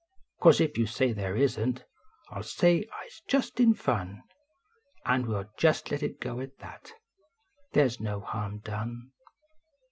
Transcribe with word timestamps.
Course 0.39 0.59
if 0.59 0.79
you 0.79 0.87
say 0.87 1.11
they 1.13 1.39
isn 1.43 1.75
t. 1.75 1.83
I 2.31 2.39
ll 2.39 2.43
say 2.43 2.87
I 2.91 3.05
s 3.05 3.21
just 3.27 3.59
in 3.59 3.75
fun, 3.75 4.23
And 5.05 5.27
we 5.27 5.35
ll 5.35 5.51
just 5.59 5.91
let 5.91 6.01
it 6.01 6.19
go 6.19 6.39
at 6.39 6.57
that 6.57 6.91
Thev 7.73 7.85
s 7.85 7.99
no 7.99 8.19
harm 8.19 8.61
done. 8.63 9.11